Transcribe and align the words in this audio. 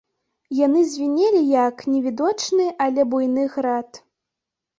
Яны 0.59 0.81
звінелі, 0.93 1.41
як 1.67 1.83
невідочны, 1.91 2.65
але 2.87 3.01
буйны 3.13 3.45
град. 3.59 4.01